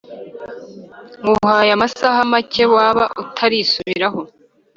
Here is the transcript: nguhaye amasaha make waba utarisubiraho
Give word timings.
nguhaye 1.27 1.71
amasaha 1.77 2.19
make 2.31 2.63
waba 2.73 3.05
utarisubiraho 3.23 4.21